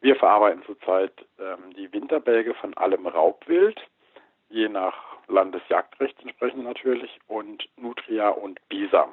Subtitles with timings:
[0.00, 3.80] Wir verarbeiten zurzeit ähm, die Winterbälge von allem Raubwild,
[4.48, 4.94] je nach
[5.26, 9.10] Landesjagdrecht entsprechend natürlich, und Nutria und Bisam.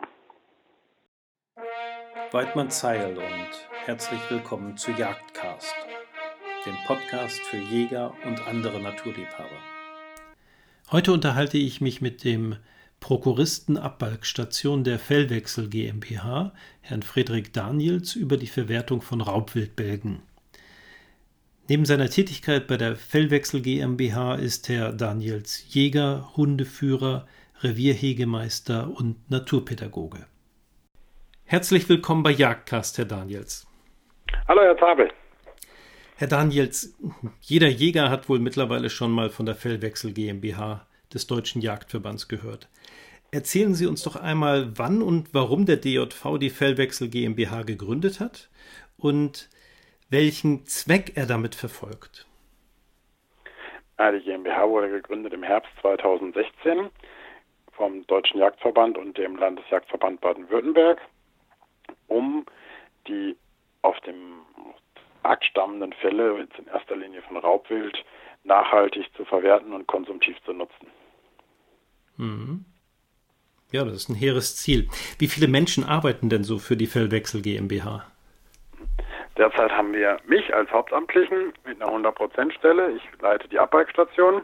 [2.32, 5.76] Weidmann Zeil und herzlich willkommen zu Jagdcast,
[6.68, 9.58] dem Podcast für Jäger und andere Naturliebhaber.
[10.92, 12.58] Heute unterhalte ich mich mit dem
[13.00, 20.22] Prokuristenabbalgstation der Fellwechsel GmbH, Herrn Friedrich Daniels, über die Verwertung von Raubwildbälgen.
[21.68, 27.26] Neben seiner Tätigkeit bei der Fellwechsel GmbH ist Herr Daniels Jäger, Hundeführer,
[27.62, 30.28] Revierhegemeister und Naturpädagoge.
[31.44, 33.66] Herzlich willkommen bei Jagdcast, Herr Daniels.
[34.48, 35.10] Hallo, Herr Zabel.
[36.18, 36.96] Herr Daniels,
[37.42, 42.70] jeder Jäger hat wohl mittlerweile schon mal von der Fellwechsel GmbH des Deutschen Jagdverbands gehört.
[43.32, 48.50] Erzählen Sie uns doch einmal, wann und warum der DJV die Fellwechsel GmbH gegründet hat
[48.98, 49.50] und
[50.10, 52.28] welchen Zweck er damit verfolgt.
[53.98, 56.90] Die GmbH wurde gegründet im Herbst 2016
[57.72, 61.00] vom Deutschen Jagdverband und dem Landesjagdverband Baden-Württemberg,
[62.08, 62.46] um
[63.08, 63.36] die
[63.82, 64.42] auf dem
[65.24, 67.98] Markt stammenden Fälle, jetzt in erster Linie von Raubwild,
[68.44, 70.88] nachhaltig zu verwerten und konsumtiv zu nutzen.
[72.18, 72.66] Mhm.
[73.72, 74.88] Ja, das ist ein hehres Ziel.
[75.18, 78.06] Wie viele Menschen arbeiten denn so für die Fellwechsel GmbH?
[79.38, 82.92] Derzeit haben wir mich als Hauptamtlichen mit einer 100%-Stelle.
[82.92, 84.42] Ich leite die Abweichstation.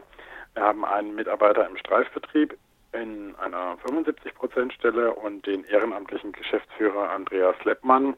[0.54, 2.58] Wir haben einen Mitarbeiter im Streifbetrieb
[2.92, 8.14] in einer 75%-Stelle und den ehrenamtlichen Geschäftsführer Andreas Leppmann,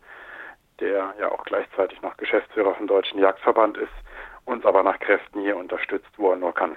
[0.80, 3.92] der ja auch gleichzeitig noch Geschäftsführer vom Deutschen Jagdverband ist,
[4.44, 6.76] uns aber nach Kräften hier unterstützt, wo er nur kann.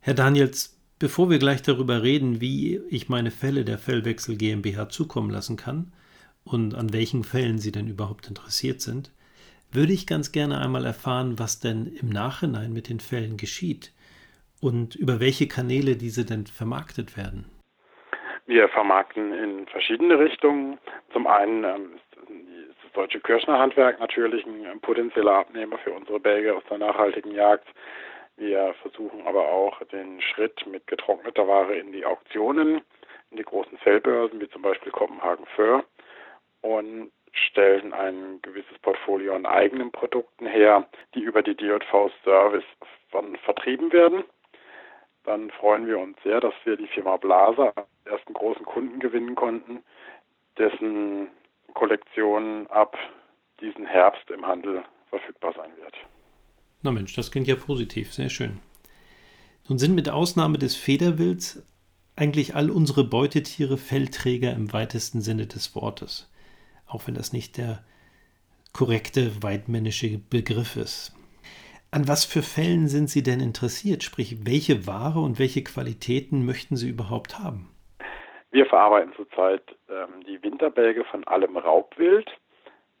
[0.00, 5.28] Herr Daniels, bevor wir gleich darüber reden, wie ich meine Fälle der Fellwechsel GmbH zukommen
[5.28, 5.92] lassen kann
[6.50, 9.12] und an welchen Fällen Sie denn überhaupt interessiert sind,
[9.70, 13.92] würde ich ganz gerne einmal erfahren, was denn im Nachhinein mit den Fällen geschieht
[14.60, 17.44] und über welche Kanäle diese denn vermarktet werden.
[18.46, 20.78] Wir vermarkten in verschiedene Richtungen.
[21.12, 21.90] Zum einen ähm,
[22.70, 27.68] ist das deutsche Kirschnerhandwerk natürlich ein potenzieller Abnehmer für unsere Bälge aus der nachhaltigen Jagd.
[28.38, 32.80] Wir versuchen aber auch den Schritt mit getrockneter Ware in die Auktionen,
[33.30, 35.84] in die großen Fellbörsen, wie zum Beispiel Kopenhagen Föhr,
[36.62, 42.64] und stellen ein gewisses Portfolio an eigenen Produkten her, die über die DJV Service
[43.44, 44.24] vertrieben werden.
[45.24, 47.72] Dann freuen wir uns sehr, dass wir die Firma Blaser
[48.04, 49.82] ersten großen Kunden gewinnen konnten,
[50.56, 51.28] dessen
[51.74, 52.96] Kollektion ab
[53.60, 55.94] diesen Herbst im Handel verfügbar sein wird.
[56.82, 58.60] Na Mensch, das klingt ja positiv, sehr schön.
[59.68, 61.62] Nun sind mit Ausnahme des Federwilds
[62.16, 66.30] eigentlich all unsere Beutetiere Fellträger im weitesten Sinne des Wortes,
[66.88, 67.82] auch wenn das nicht der
[68.72, 71.14] korrekte weidmännische Begriff ist.
[71.90, 74.02] An was für Fällen sind Sie denn interessiert?
[74.02, 77.70] Sprich, welche Ware und welche Qualitäten möchten Sie überhaupt haben?
[78.50, 82.28] Wir verarbeiten zurzeit ähm, die Winterbälge von allem Raubwild,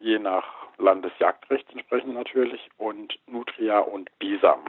[0.00, 0.44] je nach
[0.78, 4.60] Landesjagdrecht entsprechend natürlich, und Nutria und Bisam.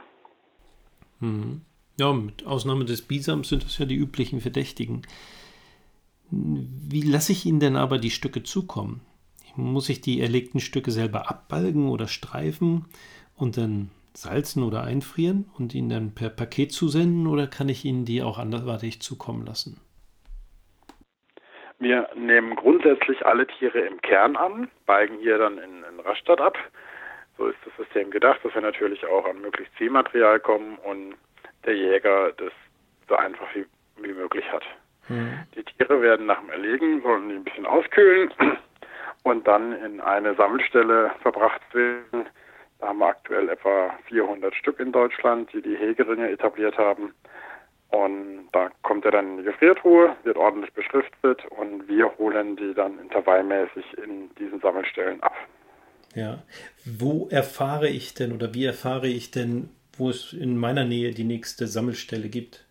[1.20, 1.62] Mhm.
[1.98, 5.02] Ja, mit Ausnahme des Bisams sind das ja die üblichen Verdächtigen.
[6.30, 9.00] Wie lasse ich Ihnen denn aber die Stücke zukommen?
[9.56, 12.86] Muss ich die erlegten Stücke selber abbalgen oder streifen
[13.36, 18.04] und dann salzen oder einfrieren und Ihnen dann per Paket zusenden oder kann ich Ihnen
[18.04, 19.80] die auch anderweitig zukommen lassen?
[21.78, 26.58] Wir nehmen grundsätzlich alle Tiere im Kern an, balgen hier dann in, in Rastatt ab.
[27.38, 31.14] So ist das System gedacht, dass wir natürlich auch an möglichst Zielmaterial kommen und
[31.64, 32.52] der Jäger das
[33.08, 33.64] so einfach wie,
[34.02, 34.62] wie möglich hat.
[35.08, 35.32] Mhm.
[35.54, 38.30] Die Tiere werden nach dem Erlegen, sollen die ein bisschen auskühlen
[39.22, 42.26] und dann in eine Sammelstelle verbracht werden.
[42.78, 47.12] Da haben wir aktuell etwa 400 Stück in Deutschland, die die Hegeringe etabliert haben.
[47.90, 52.72] Und da kommt er dann in die Gefriertruhe, wird ordentlich beschriftet und wir holen die
[52.72, 55.34] dann intervallmäßig in diesen Sammelstellen ab.
[56.14, 56.42] Ja.
[56.84, 61.24] Wo erfahre ich denn oder wie erfahre ich denn, wo es in meiner Nähe die
[61.24, 62.64] nächste Sammelstelle gibt?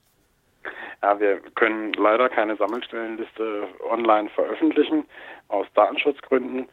[1.01, 5.05] Ja, wir können leider keine Sammelstellenliste online veröffentlichen,
[5.47, 6.67] aus Datenschutzgründen.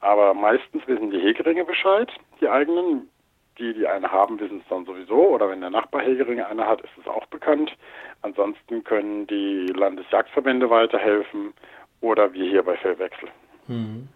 [0.00, 3.08] Aber meistens wissen die Hegeringe Bescheid, die eigenen
[3.58, 5.28] die, die eine haben, wissen es dann sowieso.
[5.28, 7.72] Oder wenn der Nachbar Hegeringe eine hat, ist es auch bekannt.
[8.22, 11.54] Ansonsten können die Landesjagdverbände weiterhelfen
[12.00, 13.28] oder wir hier bei Fellwechsel.
[13.66, 14.08] Hm.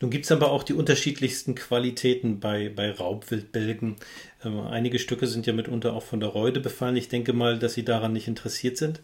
[0.00, 3.96] Nun gibt es aber auch die unterschiedlichsten Qualitäten bei, bei Raubwildbälgen.
[4.44, 6.96] Ähm, einige Stücke sind ja mitunter auch von der Reude befallen.
[6.96, 9.02] Ich denke mal, dass Sie daran nicht interessiert sind.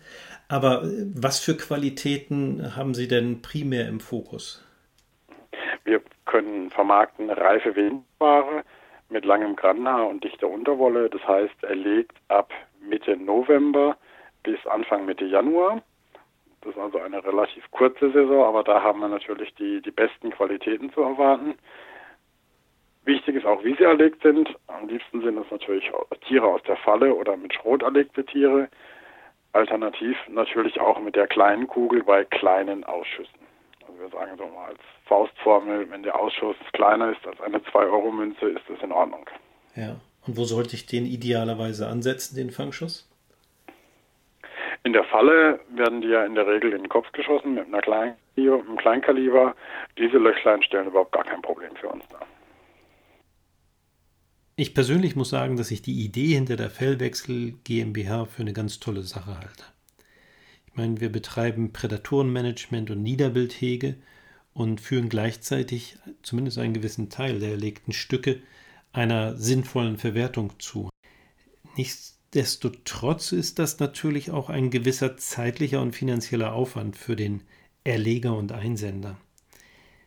[0.48, 4.64] Aber äh, was für Qualitäten haben Sie denn primär im Fokus?
[6.32, 8.64] können vermarkten reife Wildware
[9.10, 11.10] mit langem Grannhaar und dichter Unterwolle.
[11.10, 12.50] Das heißt, er legt ab
[12.80, 13.98] Mitte November
[14.42, 15.82] bis Anfang Mitte Januar.
[16.62, 20.30] Das ist also eine relativ kurze Saison, aber da haben wir natürlich die, die besten
[20.30, 21.54] Qualitäten zu erwarten.
[23.04, 24.48] Wichtig ist auch, wie sie erlegt sind.
[24.68, 25.90] Am liebsten sind es natürlich
[26.28, 28.68] Tiere aus der Falle oder mit Schrot erlegte Tiere.
[29.52, 33.40] Alternativ natürlich auch mit der kleinen Kugel bei kleinen Ausschüssen.
[33.86, 38.50] Also wir sagen so mal als Faustformel, wenn der Ausschuss kleiner ist als eine 2-Euro-Münze,
[38.50, 39.28] ist das in Ordnung.
[39.74, 43.11] Ja, und wo sollte ich den idealerweise ansetzen, den Fangschuss?
[44.84, 47.80] In der Falle werden die ja in der Regel in den Kopf geschossen mit einer
[47.80, 49.54] kleinen, einem Kleinkaliber.
[49.96, 52.26] Diese Löchlein stellen überhaupt gar kein Problem für uns dar.
[54.56, 58.80] Ich persönlich muss sagen, dass ich die Idee hinter der Fellwechsel GmbH für eine ganz
[58.80, 59.64] tolle Sache halte.
[60.66, 63.96] Ich meine, wir betreiben Prädatorenmanagement und Niederbildhege
[64.52, 68.42] und führen gleichzeitig zumindest einen gewissen Teil der erlegten Stücke
[68.92, 70.90] einer sinnvollen Verwertung zu.
[72.34, 77.42] Nichtsdestotrotz ist das natürlich auch ein gewisser zeitlicher und finanzieller Aufwand für den
[77.84, 79.16] Erleger und Einsender.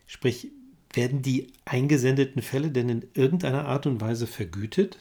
[0.07, 0.51] Sprich,
[0.93, 4.97] werden die eingesendeten Fälle denn in irgendeiner Art und Weise vergütet?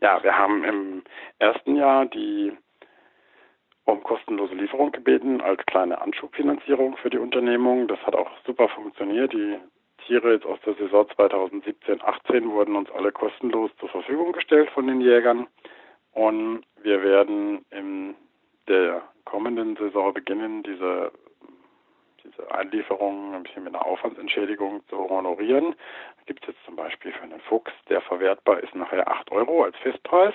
[0.00, 1.02] Ja, wir haben im
[1.38, 2.52] ersten Jahr die
[3.84, 7.88] um kostenlose Lieferung gebeten als kleine Anschubfinanzierung für die Unternehmung.
[7.88, 9.32] Das hat auch super funktioniert.
[9.32, 9.56] Die
[10.06, 15.00] Tiere jetzt aus der Saison 2017-18 wurden uns alle kostenlos zur Verfügung gestellt von den
[15.00, 15.46] Jägern.
[16.12, 18.14] Und wir werden in
[18.68, 21.12] der kommenden Saison beginnen, diese
[22.24, 25.74] diese Einlieferung ein bisschen mit einer Aufwandsentschädigung zu honorieren.
[26.18, 29.64] Da gibt es jetzt zum Beispiel für einen Fuchs, der verwertbar ist, nachher 8 Euro
[29.64, 30.34] als Festpreis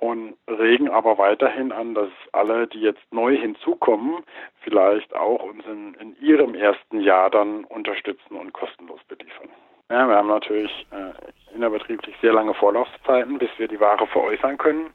[0.00, 4.24] und regen aber weiterhin an, dass alle, die jetzt neu hinzukommen,
[4.62, 9.50] vielleicht auch uns in, in ihrem ersten Jahr dann unterstützen und kostenlos beliefern.
[9.90, 14.90] Ja, wir haben natürlich äh, innerbetrieblich sehr lange Vorlaufzeiten, bis wir die Ware veräußern können.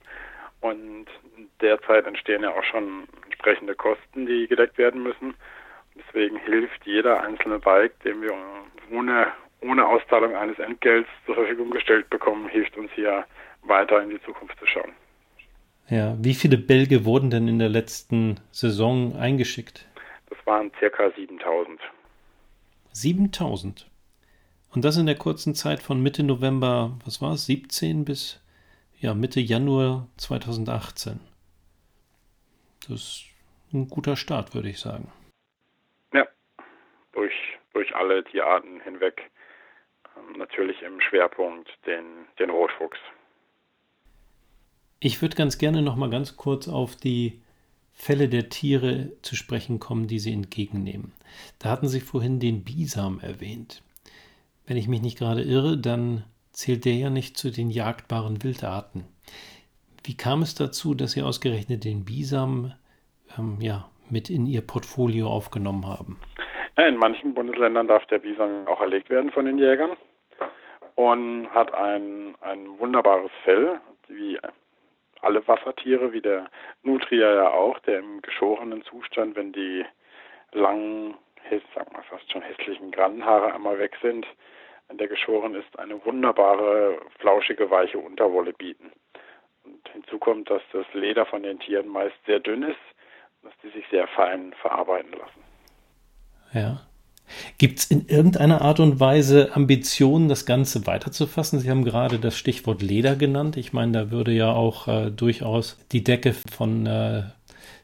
[0.61, 1.05] Und
[1.61, 5.35] derzeit entstehen ja auch schon entsprechende Kosten, die gedeckt werden müssen.
[5.95, 8.33] Deswegen hilft jeder einzelne Bike, den wir
[8.91, 9.27] ohne,
[9.61, 13.25] ohne Auszahlung eines Entgelts zur Verfügung gestellt bekommen, hilft uns hier
[13.67, 14.91] weiter in die Zukunft zu schauen.
[15.89, 19.87] Ja, wie viele Bälge wurden denn in der letzten Saison eingeschickt?
[20.29, 21.79] Das waren circa 7000.
[22.91, 23.87] 7000?
[24.73, 28.41] Und das in der kurzen Zeit von Mitte November, was war es, 17 bis
[28.99, 31.19] ja, Mitte Januar 2018.
[32.87, 33.25] Das ist
[33.73, 35.11] ein guter Start, würde ich sagen.
[36.13, 36.27] Ja,
[37.13, 37.33] durch,
[37.73, 39.29] durch alle Tierarten hinweg.
[40.17, 42.99] Ähm, natürlich im Schwerpunkt den, den Rotfuchs.
[44.99, 47.41] Ich würde ganz gerne noch mal ganz kurz auf die
[47.93, 51.13] Fälle der Tiere zu sprechen kommen, die Sie entgegennehmen.
[51.59, 53.81] Da hatten Sie vorhin den Bisam erwähnt.
[54.67, 59.05] Wenn ich mich nicht gerade irre, dann zählt der ja nicht zu den jagdbaren Wildarten.
[60.03, 62.73] Wie kam es dazu, dass Sie ausgerechnet den Bisam
[63.37, 66.19] ähm, ja, mit in Ihr Portfolio aufgenommen haben?
[66.77, 69.91] Ja, in manchen Bundesländern darf der Bisam auch erlegt werden von den Jägern
[70.95, 74.37] und hat ein, ein wunderbares Fell, wie
[75.21, 76.49] alle Wassertiere, wie der
[76.83, 79.85] Nutria ja auch, der im geschorenen Zustand, wenn die
[80.51, 81.15] langen,
[81.73, 84.25] sag mal fast schon hässlichen Grannenhaare einmal weg sind,
[84.87, 88.91] wenn der geschoren ist, eine wunderbare, flauschige, weiche Unterwolle bieten.
[89.63, 92.77] Und hinzu kommt, dass das Leder von den Tieren meist sehr dünn ist,
[93.43, 95.43] dass die sich sehr fein verarbeiten lassen.
[96.53, 96.79] Ja.
[97.57, 101.59] Gibt es in irgendeiner Art und Weise Ambitionen, das Ganze weiterzufassen?
[101.59, 103.57] Sie haben gerade das Stichwort Leder genannt.
[103.57, 107.23] Ich meine, da würde ja auch äh, durchaus die Decke von äh,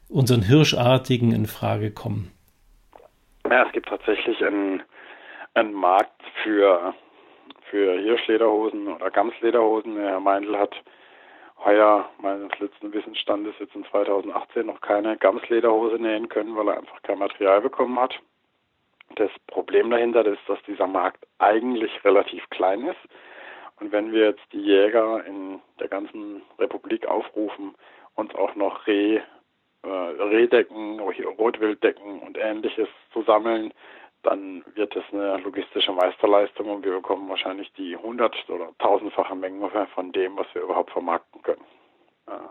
[0.10, 2.32] unseren Hirschartigen in Frage kommen.
[3.50, 4.84] Ja, es gibt tatsächlich einen,
[5.54, 6.94] einen Markt für,
[7.70, 9.98] für Hirschlederhosen oder Gamslederhosen.
[9.98, 10.76] Herr Meindl hat
[11.64, 17.02] heuer meines letzten Wissensstandes jetzt in 2018 noch keine Gamslederhose nähen können, weil er einfach
[17.04, 18.20] kein Material bekommen hat.
[19.16, 23.00] Das Problem dahinter ist, dass dieser Markt eigentlich relativ klein ist.
[23.80, 27.76] Und wenn wir jetzt die Jäger in der ganzen Republik aufrufen,
[28.16, 29.20] uns auch noch Reh,
[29.84, 33.74] äh, Rehdecken, Rotwilddecken und ähnliches zu sammeln,
[34.24, 39.70] dann wird es eine logistische Meisterleistung und wir bekommen wahrscheinlich die hundert- oder tausendfache Menge
[39.96, 41.66] von dem, was wir überhaupt vermarkten können.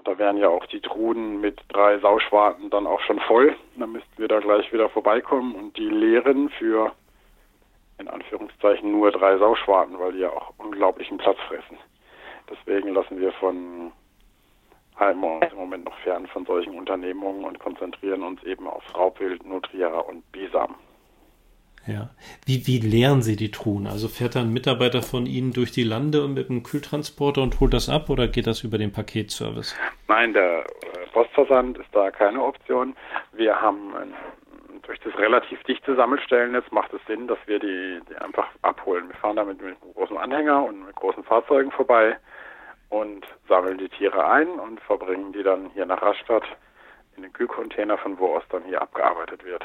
[0.04, 3.56] Da wären ja auch die Truden mit drei Sauschwarten dann auch schon voll.
[3.76, 6.92] Dann müssten wir da gleich wieder vorbeikommen und die leeren für
[7.98, 11.78] in Anführungszeichen nur drei Sauschwarten, weil die ja auch unglaublichen Platz fressen.
[12.48, 13.92] Deswegen lassen wir von
[14.98, 19.88] Heimor im Moment noch fern von solchen Unternehmungen und konzentrieren uns eben auf Raubwild, Nutria
[19.88, 20.74] und Bisam.
[21.86, 22.10] Ja.
[22.44, 23.86] Wie, wie leeren Sie die Truhen?
[23.86, 27.72] Also fährt da ein Mitarbeiter von Ihnen durch die Lande mit einem Kühltransporter und holt
[27.72, 29.74] das ab oder geht das über den Paketservice?
[30.08, 32.94] Nein, der äh, Postversand ist da keine Option.
[33.32, 33.94] Wir haben
[34.90, 39.08] durch das relativ dichte Sammelstellennetz macht es Sinn, dass wir die, die einfach abholen.
[39.08, 42.16] Wir fahren damit mit einem großen Anhänger und mit großen Fahrzeugen vorbei
[42.88, 46.42] und sammeln die Tiere ein und verbringen die dann hier nach Rastatt
[47.16, 49.64] in den Kühlcontainer, von wo aus dann hier abgearbeitet wird.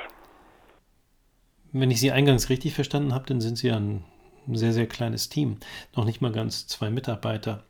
[1.78, 4.06] Wenn ich Sie eingangs richtig verstanden habe, dann sind Sie ein
[4.48, 5.58] sehr, sehr kleines Team.
[5.94, 7.66] Noch nicht mal ganz zwei Mitarbeiter.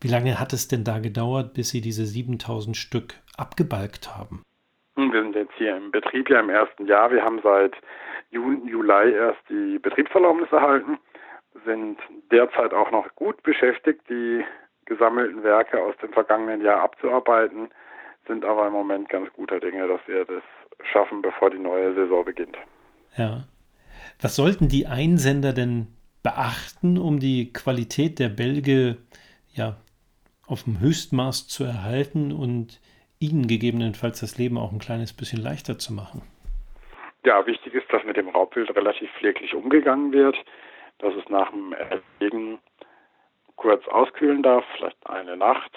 [0.00, 4.42] Wie lange hat es denn da gedauert, bis Sie diese 7000 Stück abgebalgt haben?
[4.96, 7.10] Wir sind jetzt hier im Betrieb ja im ersten Jahr.
[7.10, 7.74] Wir haben seit
[8.30, 10.96] Juni, Juli erst die Betriebserlaubnis erhalten,
[11.66, 11.98] sind
[12.32, 14.42] derzeit auch noch gut beschäftigt, die
[14.86, 17.68] gesammelten Werke aus dem vergangenen Jahr abzuarbeiten,
[18.26, 20.42] sind aber im Moment ganz guter Dinge, dass wir das
[20.90, 22.56] schaffen, bevor die neue Saison beginnt.
[23.18, 23.44] Ja.
[24.22, 25.88] Was sollten die Einsender denn
[26.22, 28.96] beachten, um die Qualität der Bälge
[29.52, 29.76] ja,
[30.46, 32.80] auf dem Höchstmaß zu erhalten und
[33.18, 36.22] ihnen gegebenenfalls das Leben auch ein kleines bisschen leichter zu machen?
[37.24, 40.36] Ja, wichtig ist, dass mit dem Raubwild relativ pfleglich umgegangen wird,
[40.98, 42.58] dass es nach dem Erlegen
[43.56, 45.72] kurz auskühlen darf, vielleicht eine Nacht,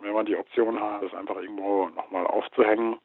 [0.00, 2.98] wenn man die Option hat, es einfach irgendwo nochmal aufzuhängen.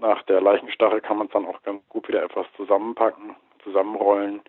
[0.00, 4.42] Nach der Leichenstache kann man es dann auch ganz gut wieder etwas zusammenpacken, zusammenrollen,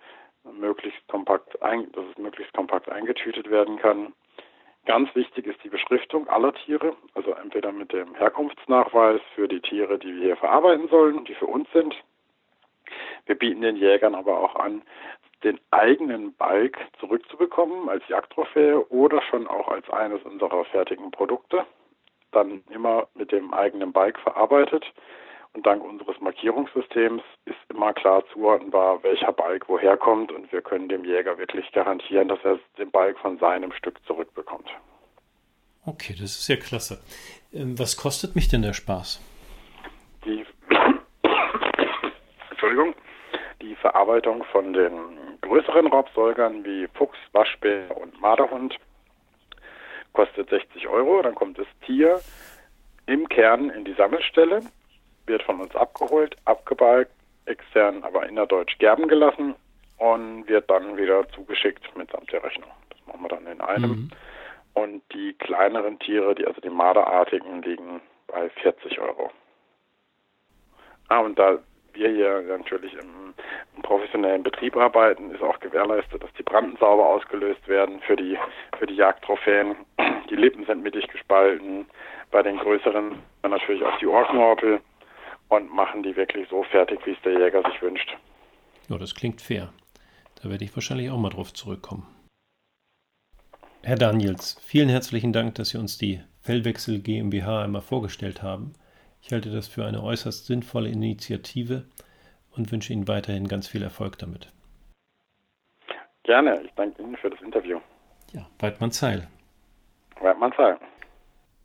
[0.44, 4.14] möglichst kompakt ein, dass es möglichst kompakt eingetütet werden kann.
[4.86, 10.00] Ganz wichtig ist die Beschriftung aller Tiere, also entweder mit dem Herkunftsnachweis für die Tiere,
[10.00, 11.96] die wir hier verarbeiten sollen, die für uns sind.
[13.26, 14.82] Wir bieten den Jägern aber auch an,
[15.44, 21.66] den eigenen Balk zurückzubekommen als Jagdtrophäe oder schon auch als eines unserer fertigen Produkte.
[22.32, 24.86] Dann immer mit dem eigenen Balk verarbeitet.
[25.58, 30.32] Und dank unseres Markierungssystems ist immer klar zuordnenbar, welcher Balk woher kommt.
[30.32, 34.70] Und wir können dem Jäger wirklich garantieren, dass er den Balk von seinem Stück zurückbekommt.
[35.84, 37.02] Okay, das ist ja klasse.
[37.52, 39.20] Ähm, was kostet mich denn der Spaß?
[40.26, 40.46] Die,
[42.52, 42.94] Entschuldigung,
[43.60, 44.94] die Verarbeitung von den
[45.42, 48.76] größeren Raubsäugern wie Fuchs, Waschbär und Marderhund
[50.14, 51.24] kostet 60 Euro.
[51.24, 52.22] Dann kommt das Tier
[53.08, 54.62] im Kern in die Sammelstelle,
[55.28, 57.12] wird von uns abgeholt, abgebalgt,
[57.46, 59.56] extern aber innerdeutsch gerben gelassen
[59.98, 62.70] und wird dann wieder zugeschickt mitsamt der Rechnung.
[62.90, 63.90] Das machen wir dann in einem.
[63.90, 64.12] Mhm.
[64.74, 69.32] Und die kleineren Tiere, die also die Marderartigen, liegen bei 40 Euro.
[71.08, 71.58] Ah, und da
[71.94, 73.34] wir hier natürlich im,
[73.76, 78.38] im, professionellen Betrieb arbeiten, ist auch gewährleistet, dass die Branden sauber ausgelöst werden für die,
[78.78, 79.76] für die Jagdtrophäen.
[80.30, 81.88] Die Lippen sind mittig gespalten.
[82.30, 84.82] Bei den größeren natürlich auch die Ohrknorpel
[85.50, 88.16] und machen die wirklich so fertig, wie es der Jäger sich wünscht.
[88.90, 89.74] Ja, das klingt fair.
[90.42, 92.08] Da werde ich wahrscheinlich auch mal drauf zurückkommen.
[93.84, 98.74] Herr Daniels, vielen herzlichen Dank, dass Sie uns die Fellwechsel GmbH einmal vorgestellt haben.
[99.22, 101.86] Ich halte das für eine äußerst sinnvolle Initiative
[102.56, 104.52] und wünsche Ihnen weiterhin ganz viel Erfolg damit.
[106.24, 107.80] Gerne, ich danke Ihnen für das Interview.
[108.34, 109.28] Ja, Weidmann Zeil.
[110.20, 110.78] Weidmann Zeil.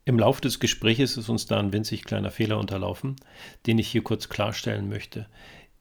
[0.05, 3.17] Im Laufe des Gespräches ist uns da ein winzig kleiner Fehler unterlaufen,
[3.67, 5.27] den ich hier kurz klarstellen möchte.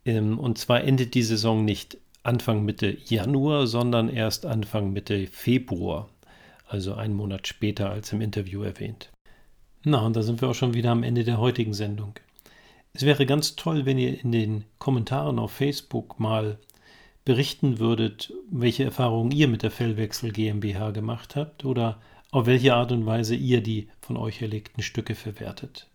[0.06, 6.08] Ähm, und zwar endet die Saison nicht Anfang Mitte Januar, sondern erst Anfang Mitte Februar,
[6.68, 9.10] also einen Monat später als im Interview erwähnt.
[9.84, 12.14] Na, und da sind wir auch schon wieder am Ende der heutigen Sendung.
[12.94, 16.60] Es wäre ganz toll, wenn ihr in den Kommentaren auf Facebook mal
[17.26, 22.00] berichten würdet, welche Erfahrungen ihr mit der Fellwechsel GmbH gemacht habt oder
[22.32, 25.90] auf welche Art und Weise ihr die von euch erlegten Stücke verwertet.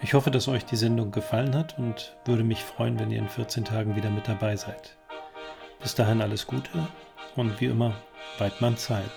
[0.00, 3.28] Ich hoffe, dass euch die Sendung gefallen hat und würde mich freuen, wenn ihr in
[3.28, 4.96] 14 Tagen wieder mit dabei seid.
[5.80, 6.88] Bis dahin alles Gute
[7.36, 7.94] und wie immer,
[8.38, 9.10] Weidmann Zeit.